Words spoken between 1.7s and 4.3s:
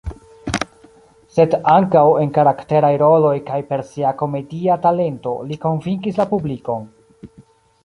ankaŭ en karakteraj roloj kaj per sia